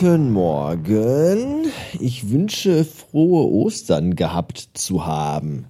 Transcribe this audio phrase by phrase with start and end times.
[0.00, 1.66] Guten Morgen.
[2.00, 5.66] Ich wünsche frohe Ostern gehabt zu haben.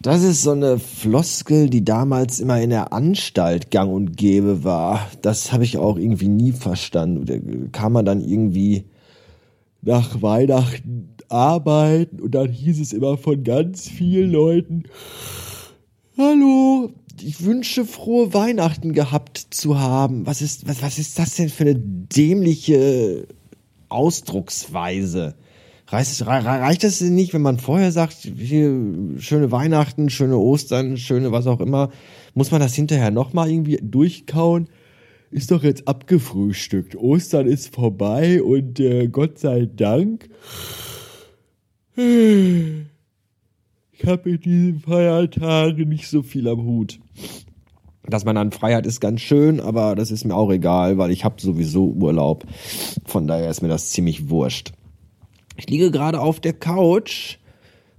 [0.00, 5.10] Das ist so eine Floskel, die damals immer in der Anstalt gang und gäbe war.
[5.22, 7.26] Das habe ich auch irgendwie nie verstanden.
[7.26, 7.34] Da
[7.72, 8.84] kam man dann irgendwie
[9.82, 14.84] nach Weihnachten arbeiten und dann hieß es immer von ganz vielen Leuten,
[16.16, 20.26] Hallo, ich wünsche frohe Weihnachten gehabt zu haben.
[20.26, 23.26] Was ist, was, was ist das denn für eine dämliche
[23.88, 25.34] Ausdrucksweise?
[25.88, 28.72] Reicht, reicht es nicht, wenn man vorher sagt, hier,
[29.18, 31.90] schöne Weihnachten, schöne Ostern, schöne was auch immer?
[32.34, 34.68] Muss man das hinterher nochmal irgendwie durchkauen?
[35.30, 36.96] Ist doch jetzt abgefrühstückt.
[36.96, 40.28] Ostern ist vorbei und äh, Gott sei Dank.
[43.98, 46.98] Ich habe in diesen Feiertagen nicht so viel am Hut.
[48.04, 51.24] Dass man dann Freiheit ist ganz schön, aber das ist mir auch egal, weil ich
[51.24, 52.44] habe sowieso Urlaub.
[53.04, 54.72] Von daher ist mir das ziemlich wurscht.
[55.56, 57.38] Ich liege gerade auf der Couch,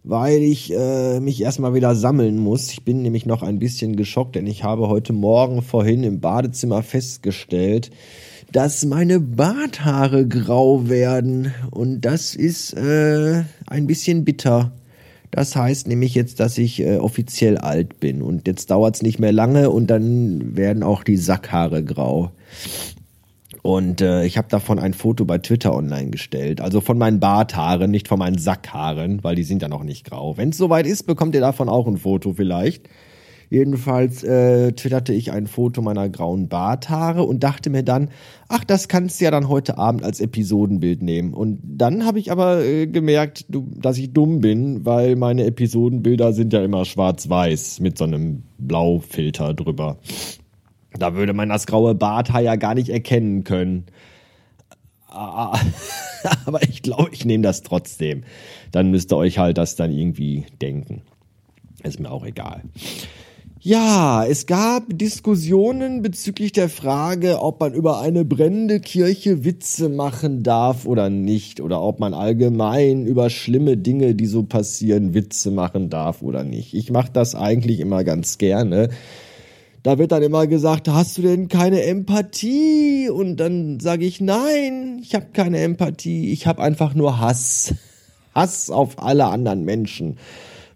[0.03, 2.71] weil ich äh, mich erstmal wieder sammeln muss.
[2.71, 6.83] Ich bin nämlich noch ein bisschen geschockt, denn ich habe heute Morgen vorhin im Badezimmer
[6.83, 7.89] festgestellt,
[8.51, 11.53] dass meine Barthaare grau werden.
[11.71, 14.71] Und das ist äh, ein bisschen bitter.
[15.31, 19.19] Das heißt nämlich jetzt, dass ich äh, offiziell alt bin und jetzt dauert es nicht
[19.19, 22.31] mehr lange und dann werden auch die Sackhaare grau.
[23.61, 26.61] Und äh, ich habe davon ein Foto bei Twitter online gestellt.
[26.61, 30.37] Also von meinen Barthaaren, nicht von meinen Sackhaaren, weil die sind ja noch nicht grau.
[30.37, 32.87] Wenn es soweit ist, bekommt ihr davon auch ein Foto vielleicht.
[33.49, 38.09] Jedenfalls äh, twitterte ich ein Foto meiner grauen Barthaare und dachte mir dann,
[38.49, 41.33] ach, das kannst du ja dann heute Abend als Episodenbild nehmen.
[41.33, 46.33] Und dann habe ich aber äh, gemerkt, du, dass ich dumm bin, weil meine Episodenbilder
[46.33, 49.97] sind ja immer schwarz-weiß mit so einem Blaufilter drüber.
[50.93, 53.85] Da würde man das graue Barthaar ja gar nicht erkennen können.
[55.07, 55.57] Ah,
[56.45, 58.23] aber ich glaube, ich nehme das trotzdem.
[58.71, 61.01] Dann müsst ihr euch halt das dann irgendwie denken.
[61.83, 62.63] Ist mir auch egal.
[63.67, 70.41] Ja, es gab Diskussionen bezüglich der Frage, ob man über eine brennende Kirche Witze machen
[70.41, 75.89] darf oder nicht, oder ob man allgemein über schlimme Dinge, die so passieren, Witze machen
[75.89, 76.75] darf oder nicht.
[76.75, 78.87] Ich mache das eigentlich immer ganz gerne.
[79.83, 83.09] Da wird dann immer gesagt, hast du denn keine Empathie?
[83.09, 87.75] Und dann sage ich, nein, ich habe keine Empathie, ich habe einfach nur Hass.
[88.33, 90.15] Hass auf alle anderen Menschen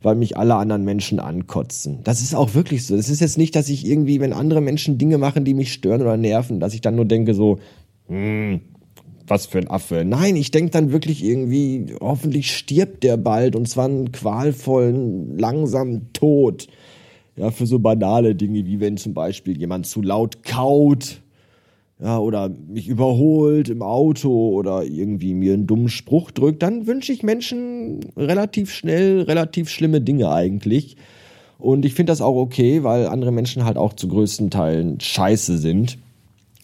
[0.02, 2.00] weil mich alle anderen Menschen ankotzen.
[2.04, 2.96] Das ist auch wirklich so.
[2.96, 6.02] Das ist jetzt nicht, dass ich irgendwie, wenn andere Menschen Dinge machen, die mich stören
[6.02, 7.60] oder nerven, dass ich dann nur denke so,
[8.08, 8.62] hm,
[9.28, 10.04] was für ein Affe.
[10.06, 16.12] Nein, ich denke dann wirklich irgendwie, hoffentlich stirbt der bald und zwar einen qualvollen, langsamen
[16.14, 16.68] Tod.
[17.38, 21.22] Ja, für so banale Dinge, wie wenn zum Beispiel jemand zu laut kaut
[22.02, 27.14] ja, oder mich überholt im Auto oder irgendwie mir einen dummen Spruch drückt, dann wünsche
[27.14, 30.98] ich Menschen relativ schnell relativ schlimme Dinge eigentlich.
[31.60, 35.60] Und ich finde das auch okay, weil andere Menschen halt auch zu größten Teilen scheiße
[35.60, 36.00] sind.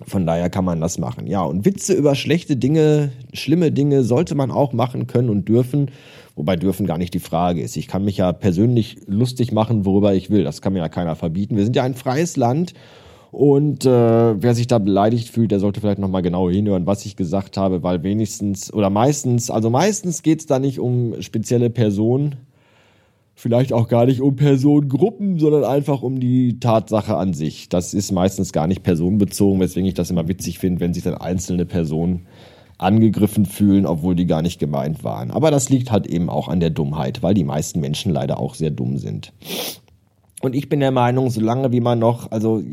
[0.08, 1.28] Von daher kann man das machen.
[1.28, 5.92] Ja, und Witze über schlechte Dinge, schlimme Dinge sollte man auch machen können und dürfen.
[6.36, 7.78] Wobei dürfen gar nicht die Frage ist.
[7.78, 10.44] Ich kann mich ja persönlich lustig machen, worüber ich will.
[10.44, 11.58] Das kann mir ja keiner verbieten.
[11.58, 12.74] Wir sind ja ein freies Land
[13.38, 17.16] und äh, wer sich da beleidigt fühlt, der sollte vielleicht nochmal genau hinhören, was ich
[17.16, 22.38] gesagt habe, weil wenigstens oder meistens, also meistens geht es da nicht um spezielle Personen,
[23.36, 27.70] vielleicht auch gar nicht um Personengruppen, sondern einfach um die Tatsache an sich.
[27.70, 31.14] Das ist meistens gar nicht personenbezogen, weswegen ich das immer witzig finde, wenn sich dann
[31.14, 32.26] einzelne Personen
[32.80, 35.30] angegriffen fühlen, obwohl die gar nicht gemeint waren.
[35.30, 38.56] Aber das liegt halt eben auch an der Dummheit, weil die meisten Menschen leider auch
[38.56, 39.32] sehr dumm sind.
[40.48, 42.64] Und ich bin der Meinung, solange wie man noch, also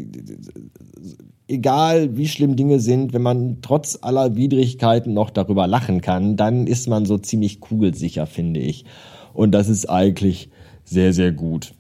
[1.49, 6.69] egal wie schlimm Dinge sind, wenn man trotz aller Widrigkeiten noch darüber lachen kann, dann
[6.69, 8.85] ist man so ziemlich kugelsicher, finde ich.
[9.33, 10.51] Und das ist eigentlich
[10.85, 11.75] sehr, sehr gut.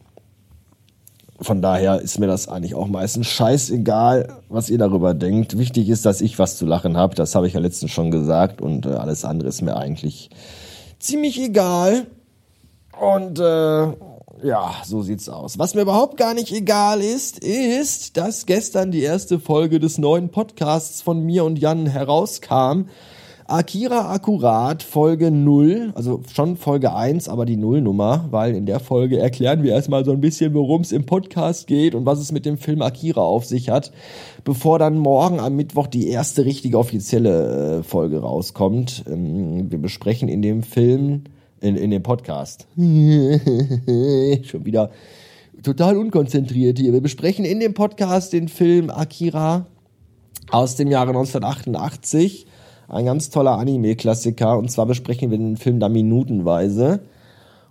[1.41, 5.57] Von daher ist mir das eigentlich auch meistens scheißegal, was ihr darüber denkt.
[5.57, 7.15] Wichtig ist, dass ich was zu lachen habe.
[7.15, 8.61] Das habe ich ja letztens schon gesagt.
[8.61, 10.31] Und äh, alles andere ist mir eigentlich
[10.99, 12.07] ziemlich egal.
[13.01, 13.93] Und äh,
[14.43, 15.59] ja, so sieht's aus.
[15.59, 20.29] Was mir überhaupt gar nicht egal ist, ist, dass gestern die erste Folge des neuen
[20.29, 22.87] Podcasts von mir und Jan herauskam.
[23.47, 29.19] Akira Akkurat Folge 0, also schon Folge 1, aber die Nullnummer, weil in der Folge
[29.19, 32.47] erklären wir erstmal so ein bisschen, worum es im Podcast geht und was es mit
[32.47, 33.93] dem Film Akira auf sich hat,
[34.45, 39.05] bevor dann morgen am Mittwoch die erste richtige offizielle äh, Folge rauskommt.
[39.07, 41.25] Ähm, wir besprechen in dem Film
[41.65, 42.67] in, in dem Podcast.
[42.77, 44.91] Schon wieder
[45.63, 46.93] total unkonzentriert hier.
[46.93, 49.67] Wir besprechen in dem Podcast den Film Akira
[50.51, 52.47] aus dem Jahre 1988.
[52.89, 54.59] Ein ganz toller Anime-Klassiker.
[54.59, 57.01] Und zwar besprechen wir den Film da minutenweise.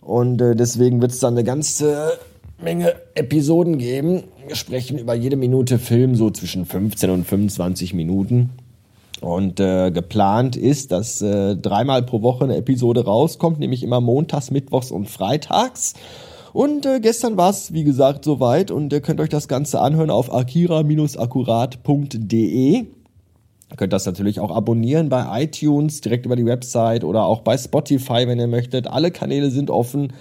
[0.02, 2.18] Und äh, deswegen wird es dann eine ganze
[2.60, 4.24] Menge Episoden geben.
[4.48, 8.50] Wir sprechen über jede Minute Film so zwischen 15 und 25 Minuten.
[9.24, 14.52] Und äh, geplant ist, dass äh, dreimal pro Woche eine Episode rauskommt, nämlich immer montags,
[14.52, 15.94] mittwochs und freitags.
[16.52, 20.10] Und äh, gestern war es, wie gesagt, soweit und ihr könnt euch das Ganze anhören
[20.10, 22.76] auf akira-akkurat.de.
[22.76, 22.88] Ihr
[23.78, 28.28] könnt das natürlich auch abonnieren bei iTunes, direkt über die Website oder auch bei Spotify,
[28.28, 28.88] wenn ihr möchtet.
[28.88, 30.12] Alle Kanäle sind offen.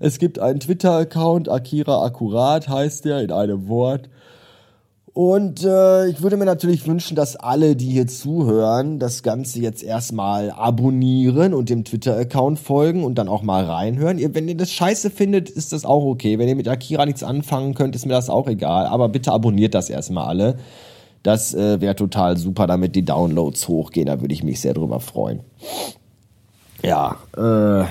[0.00, 4.08] Es gibt einen Twitter-Account, Akira Akkurat heißt der in einem Wort.
[5.16, 9.82] Und äh, ich würde mir natürlich wünschen, dass alle, die hier zuhören, das Ganze jetzt
[9.82, 14.18] erstmal abonnieren und dem Twitter-Account folgen und dann auch mal reinhören.
[14.18, 16.38] Ihr, wenn ihr das scheiße findet, ist das auch okay.
[16.38, 18.84] Wenn ihr mit Akira nichts anfangen könnt, ist mir das auch egal.
[18.84, 20.58] Aber bitte abonniert das erstmal alle.
[21.22, 24.08] Das äh, wäre total super, damit die Downloads hochgehen.
[24.08, 25.40] Da würde ich mich sehr drüber freuen.
[26.82, 27.86] Ja, äh,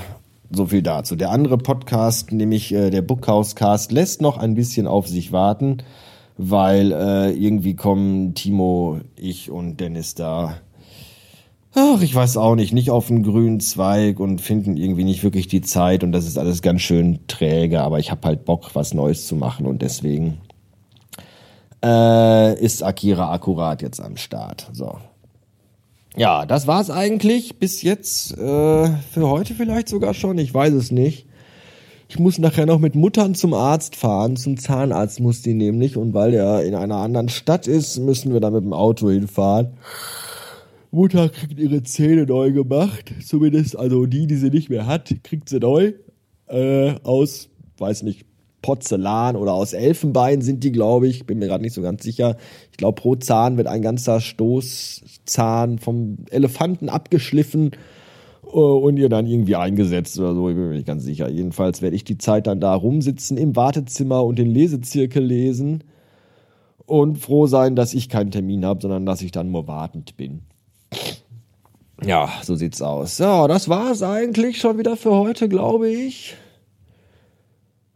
[0.56, 1.16] so viel dazu.
[1.16, 5.82] Der andere Podcast, nämlich äh, der Bookhouse-Cast, lässt noch ein bisschen auf sich warten
[6.38, 10.58] weil äh, irgendwie kommen Timo, ich und Dennis da,
[11.74, 15.48] ach, ich weiß auch nicht, nicht auf den grünen Zweig und finden irgendwie nicht wirklich
[15.48, 18.94] die Zeit und das ist alles ganz schön träge, aber ich habe halt Bock, was
[18.94, 20.40] Neues zu machen und deswegen
[21.84, 24.70] äh, ist Akira akkurat jetzt am Start.
[24.74, 24.98] So.
[26.16, 30.92] Ja, das war's eigentlich bis jetzt äh, für heute vielleicht sogar schon, ich weiß es
[30.92, 31.25] nicht.
[32.08, 34.38] Ich muss nachher noch mit Muttern zum Arzt fahren.
[34.38, 35.98] Zum Zahnarzt muss die nämlich.
[35.98, 39.74] Und weil der in einer anderen Stadt ist, müssen wir da mit dem Auto hinfahren.
[40.92, 43.12] Mutter kriegt ihre Zähne neu gemacht.
[43.26, 45.94] Zumindest, also die, die sie nicht mehr hat, kriegt sie neu.
[46.48, 47.50] Äh, aus,
[47.80, 48.26] weiß nicht,
[48.62, 51.26] Porzellan oder aus Elfenbein sind die, glaube ich.
[51.26, 52.38] Bin mir gerade nicht so ganz sicher.
[52.72, 57.72] Ich glaube, pro Zahn wird ein ganzer Stoßzahn vom Elefanten abgeschliffen
[58.62, 61.30] und ihr dann irgendwie eingesetzt oder so, ich bin mir nicht ganz sicher.
[61.30, 65.84] Jedenfalls werde ich die Zeit dann da rumsitzen im Wartezimmer und den Lesezirkel lesen
[66.86, 70.42] und froh sein, dass ich keinen Termin habe, sondern dass ich dann nur wartend bin.
[72.04, 73.18] Ja, so sieht's aus.
[73.18, 76.36] Ja, das war's eigentlich schon wieder für heute, glaube ich.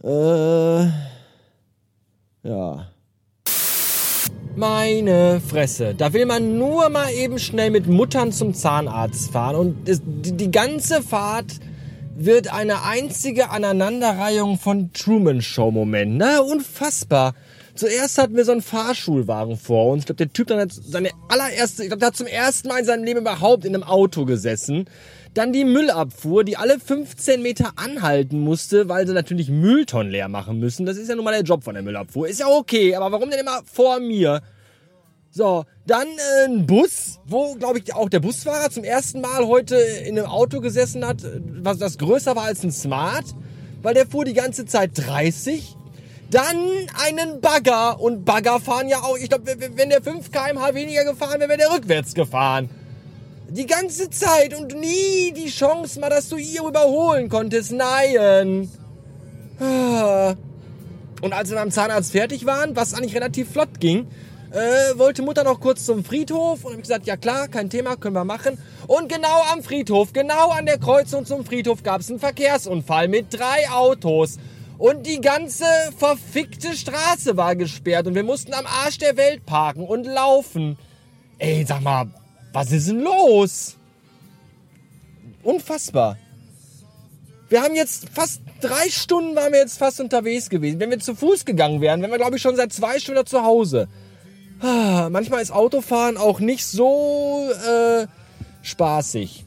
[0.03, 0.85] Äh,
[2.43, 2.87] ja.
[4.59, 5.95] Meine Fresse.
[5.95, 11.01] Da will man nur mal eben schnell mit Muttern zum Zahnarzt fahren und die, ganze
[11.01, 11.61] Fahrt
[12.17, 16.17] wird eine einzige Aneinanderreihung von Truman-Show-Momenten.
[16.17, 17.35] Na, unfassbar.
[17.73, 20.01] Zuerst hatten wir so einen Fahrschulwagen vor uns.
[20.01, 22.79] Ich glaube, der Typ dann hat seine allererste, ich glaube, der hat zum ersten Mal
[22.79, 24.89] in seinem Leben überhaupt in einem Auto gesessen.
[25.39, 30.59] Dann die Müllabfuhr, die alle 15 Meter anhalten musste, weil sie natürlich Mülltonnen leer machen
[30.59, 30.85] müssen.
[30.85, 32.27] Das ist ja nun mal der Job von der Müllabfuhr.
[32.27, 34.41] Ist ja okay, aber warum denn immer vor mir?
[35.31, 39.77] So, dann äh, ein Bus, wo, glaube ich, auch der Busfahrer zum ersten Mal heute
[39.77, 41.19] in einem Auto gesessen hat,
[41.63, 43.23] was das größer war als ein Smart,
[43.81, 45.73] weil der fuhr die ganze Zeit 30.
[46.31, 46.57] Dann
[47.07, 51.39] einen Bagger und Bagger fahren ja auch, ich glaube, wenn der 5 kmh weniger gefahren
[51.39, 52.69] wäre, wäre der rückwärts gefahren.
[53.49, 57.71] Die ganze Zeit und nie die Chance mal, dass du ihr überholen konntest.
[57.71, 58.69] Nein.
[59.59, 60.35] Ah.
[61.21, 64.07] Und als wir beim Zahnarzt fertig waren, was eigentlich relativ flott ging,
[64.51, 68.15] äh, wollte Mutter noch kurz zum Friedhof und habe gesagt, ja klar, kein Thema, können
[68.15, 68.57] wir machen.
[68.87, 73.27] Und genau am Friedhof, genau an der Kreuzung zum Friedhof gab es einen Verkehrsunfall mit
[73.31, 74.37] drei Autos.
[74.77, 75.65] Und die ganze
[75.97, 80.77] verfickte Straße war gesperrt und wir mussten am Arsch der Welt parken und laufen.
[81.37, 82.07] Ey, sag mal,
[82.53, 83.75] was ist denn los?
[85.43, 86.17] Unfassbar.
[87.49, 90.79] Wir haben jetzt fast drei Stunden waren wir jetzt fast unterwegs gewesen.
[90.79, 93.43] Wenn wir zu Fuß gegangen wären, wären wir glaube ich schon seit zwei Stunden zu
[93.43, 93.87] Hause.
[94.59, 98.07] Ah, manchmal ist Autofahren auch nicht so äh,
[98.61, 99.45] spaßig.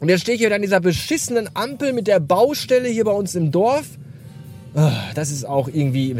[0.00, 3.34] Und jetzt stehe ich hier an dieser beschissenen Ampel mit der Baustelle hier bei uns
[3.34, 3.86] im Dorf.
[4.74, 6.16] Ah, das ist auch irgendwie.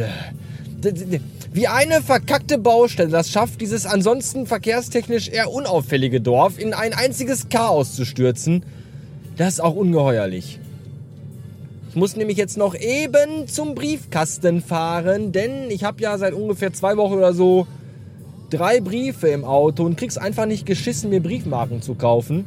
[1.52, 7.48] Wie eine verkackte Baustelle das schafft, dieses ansonsten verkehrstechnisch eher unauffällige Dorf in ein einziges
[7.48, 8.62] Chaos zu stürzen,
[9.36, 10.60] das ist auch ungeheuerlich.
[11.88, 16.72] Ich muss nämlich jetzt noch eben zum Briefkasten fahren, denn ich habe ja seit ungefähr
[16.72, 17.66] zwei Wochen oder so
[18.50, 22.44] drei Briefe im Auto und krieg's einfach nicht geschissen, mir Briefmarken zu kaufen.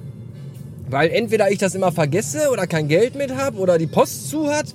[0.88, 4.50] Weil entweder ich das immer vergesse oder kein Geld mit habe oder die Post zu
[4.50, 4.74] hat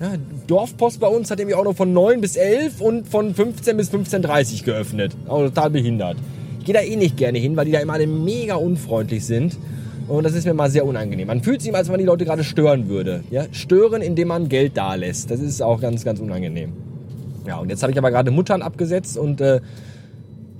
[0.00, 0.12] ja,
[0.46, 3.90] Dorfpost bei uns hat irgendwie auch noch von 9 bis 11 und von 15 bis
[3.90, 5.16] 15.30 geöffnet.
[5.26, 6.16] Auch total behindert.
[6.60, 9.58] Ich gehe da eh nicht gerne hin, weil die da immer alle mega unfreundlich sind.
[10.06, 11.26] Und das ist mir mal sehr unangenehm.
[11.26, 13.24] Man fühlt sich, als wenn man die Leute gerade stören würde.
[13.30, 13.44] Ja?
[13.52, 15.30] Stören, indem man Geld da lässt.
[15.30, 16.72] Das ist auch ganz, ganz unangenehm.
[17.46, 19.60] Ja, und jetzt habe ich aber gerade Muttern abgesetzt und äh,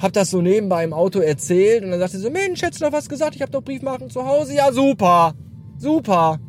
[0.01, 2.87] hab das so nebenbei im Auto erzählt und dann sagte sie so, Mensch, hättest du
[2.87, 3.37] noch was gesagt?
[3.37, 4.55] Ich habe doch Briefmarken zu Hause.
[4.55, 5.35] Ja, super.
[5.79, 6.41] Super.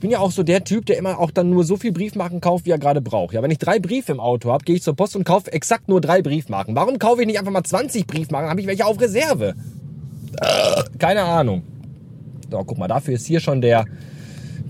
[0.00, 2.40] Ich bin ja auch so der Typ, der immer auch dann nur so viel Briefmarken
[2.40, 3.34] kauft, wie er gerade braucht.
[3.34, 5.90] Ja, wenn ich drei Briefe im Auto habe, gehe ich zur Post und kaufe exakt
[5.90, 6.74] nur drei Briefmarken.
[6.74, 8.48] Warum kaufe ich nicht einfach mal 20 Briefmarken?
[8.48, 9.54] Habe ich welche auf Reserve?
[10.98, 11.64] Keine Ahnung.
[12.50, 13.84] So, guck mal, dafür ist hier schon der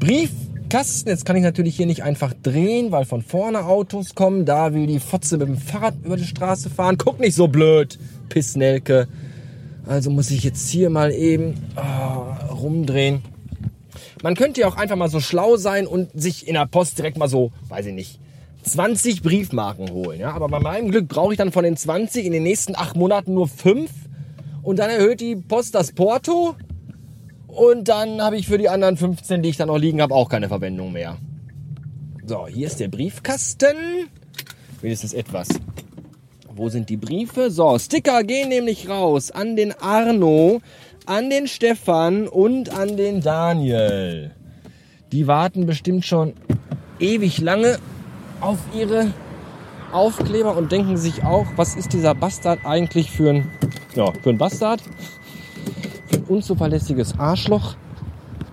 [0.00, 1.10] Briefkasten.
[1.10, 4.44] Jetzt kann ich natürlich hier nicht einfach drehen, weil von vorne Autos kommen.
[4.44, 6.98] Da will die Fotze mit dem Fahrrad über die Straße fahren.
[6.98, 9.06] Guck nicht so blöd, Pissnelke.
[9.86, 13.22] Also muss ich jetzt hier mal eben oh, rumdrehen.
[14.22, 17.16] Man könnte ja auch einfach mal so schlau sein und sich in der Post direkt
[17.16, 18.20] mal so, weiß ich nicht,
[18.62, 20.20] 20 Briefmarken holen.
[20.20, 20.32] Ja?
[20.32, 23.34] Aber bei meinem Glück brauche ich dann von den 20 in den nächsten acht Monaten
[23.34, 23.90] nur fünf.
[24.62, 26.54] Und dann erhöht die Post das Porto.
[27.46, 30.28] Und dann habe ich für die anderen 15, die ich dann noch liegen habe, auch
[30.28, 31.16] keine Verwendung mehr.
[32.26, 34.08] So, hier ist der Briefkasten.
[34.82, 35.48] Wenigstens etwas.
[36.54, 37.50] Wo sind die Briefe?
[37.50, 40.60] So, Sticker gehen nämlich raus an den Arno
[41.10, 44.30] an den Stefan und an den Daniel.
[45.10, 46.34] Die warten bestimmt schon
[47.00, 47.80] ewig lange
[48.40, 49.12] auf ihre
[49.90, 53.50] Aufkleber und denken sich auch, was ist dieser Bastard eigentlich für ein,
[53.96, 54.82] ja, für ein Bastard?
[56.06, 57.74] Für ein unzuverlässiges Arschloch,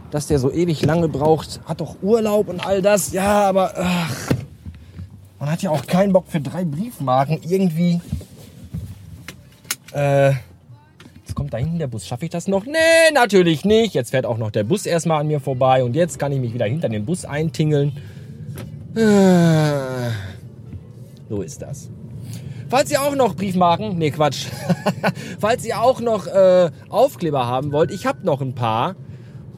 [0.09, 3.11] dass der so ewig lange braucht, hat doch Urlaub und all das.
[3.11, 4.31] Ja, aber ach,
[5.39, 8.01] man hat ja auch keinen Bock für drei Briefmarken irgendwie
[9.93, 10.33] äh,
[11.47, 12.05] kommt da hinten der Bus.
[12.05, 12.65] Schaffe ich das noch?
[12.65, 12.73] Nee,
[13.13, 13.93] natürlich nicht.
[13.93, 16.53] Jetzt fährt auch noch der Bus erstmal an mir vorbei und jetzt kann ich mich
[16.53, 17.93] wieder hinter den Bus eintingeln.
[18.97, 20.11] Ah.
[21.29, 21.89] So ist das.
[22.67, 24.47] Falls ihr auch noch Briefmarken, nee Quatsch,
[25.39, 28.97] falls ihr auch noch äh, Aufkleber haben wollt, ich habe noch ein paar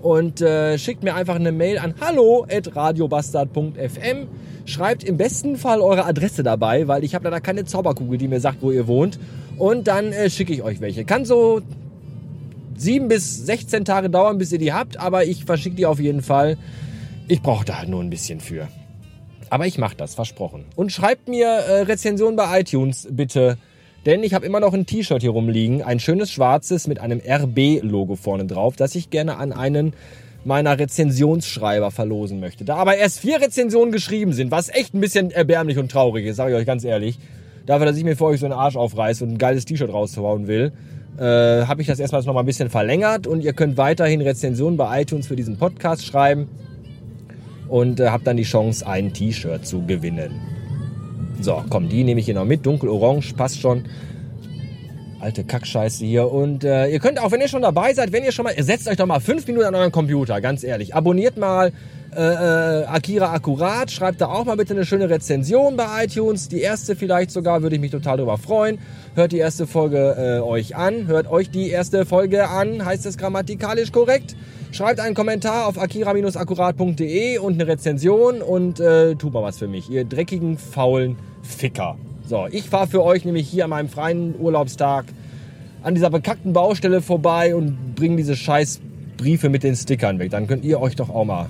[0.04, 4.28] und äh, schickt mir einfach eine Mail an hallo@radiobastard.fm.
[4.66, 8.40] Schreibt im besten Fall eure Adresse dabei, weil ich habe leider keine Zauberkugel, die mir
[8.40, 9.18] sagt, wo ihr wohnt.
[9.60, 11.06] Und dann äh, schicke ich euch welche.
[11.06, 11.62] Kann so
[12.78, 16.22] sieben bis 16 Tage dauern, bis ihr die habt, aber ich verschicke die auf jeden
[16.22, 16.58] Fall.
[17.28, 18.70] Ich brauche da nur ein bisschen für.
[19.50, 20.66] Aber ich mache das, versprochen.
[20.76, 23.58] Und schreibt mir äh, Rezensionen bei iTunes, bitte.
[24.06, 28.16] Denn ich habe immer noch ein T-Shirt hier rumliegen, ein schönes schwarzes mit einem RB-Logo
[28.16, 29.94] vorne drauf, das ich gerne an einen
[30.46, 32.64] meiner Rezensionsschreiber verlosen möchte.
[32.64, 36.38] Da aber erst vier Rezensionen geschrieben sind, was echt ein bisschen erbärmlich und traurig ist,
[36.38, 37.20] sage ich euch ganz ehrlich,
[37.70, 40.48] dafür, dass ich mir für euch so einen Arsch aufreiße und ein geiles T-Shirt rauszuhauen
[40.48, 40.72] will,
[41.20, 41.22] äh,
[41.68, 45.02] habe ich das erstmal noch mal ein bisschen verlängert und ihr könnt weiterhin Rezensionen bei
[45.04, 46.48] iTunes für diesen Podcast schreiben
[47.68, 50.32] und äh, habt dann die Chance, ein T-Shirt zu gewinnen.
[51.42, 52.66] So, komm, die nehme ich hier noch mit.
[52.66, 53.84] Dunkelorange, passt schon.
[55.20, 56.32] Alte Kackscheiße hier.
[56.32, 58.88] Und äh, ihr könnt auch, wenn ihr schon dabei seid, wenn ihr schon mal, setzt
[58.88, 60.96] euch doch mal fünf Minuten an euren Computer, ganz ehrlich.
[60.96, 61.74] Abonniert mal
[62.16, 63.92] äh, äh, Akira Akkurat.
[63.92, 66.48] Schreibt da auch mal bitte eine schöne Rezension bei iTunes.
[66.48, 68.80] Die erste vielleicht sogar, würde ich mich total darüber freuen.
[69.16, 71.08] Hört die erste Folge äh, euch an.
[71.08, 72.86] Hört euch die erste Folge an.
[72.86, 74.36] Heißt es grammatikalisch korrekt?
[74.72, 79.90] Schreibt einen Kommentar auf akira-akkurat.de und eine Rezension und äh, tut mal was für mich,
[79.90, 81.98] ihr dreckigen, faulen Ficker.
[82.30, 85.06] So, ich fahre für euch nämlich hier an meinem freien Urlaubstag
[85.82, 88.82] an dieser bekackten Baustelle vorbei und bringe diese scheiß
[89.18, 90.30] Briefe mit den Stickern weg.
[90.30, 91.50] Dann könnt ihr euch doch auch mal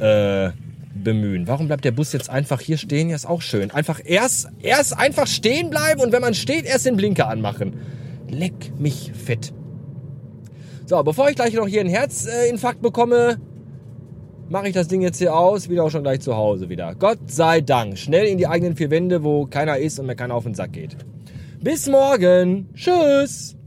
[0.00, 0.50] äh,
[0.96, 1.46] bemühen.
[1.46, 3.08] Warum bleibt der Bus jetzt einfach hier stehen?
[3.08, 3.70] Ja, ist auch schön.
[3.70, 7.74] Einfach erst, erst einfach stehen bleiben und wenn man steht, erst den Blinker anmachen.
[8.28, 9.52] Leck mich fett.
[10.86, 13.38] So, bevor ich gleich noch hier einen Herzinfarkt bekomme,
[14.48, 16.94] mache ich das Ding jetzt hier aus, wieder auch schon gleich zu Hause wieder.
[16.94, 17.98] Gott sei Dank.
[17.98, 20.72] Schnell in die eigenen vier Wände, wo keiner ist und mir keiner auf den Sack
[20.72, 20.96] geht.
[21.60, 22.68] Bis morgen.
[22.74, 23.57] Tschüss.